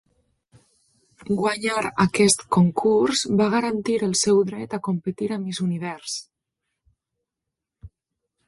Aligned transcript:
Guanyar 1.41 1.83
aquest 2.05 2.41
concurs 2.57 3.21
va 3.43 3.49
garantir 3.57 3.99
el 4.09 4.17
seu 4.23 4.41
dret 4.49 4.75
a 4.79 4.83
competir 4.89 5.31
a 5.37 5.41
Miss 5.45 5.63
Univers. 5.69 6.17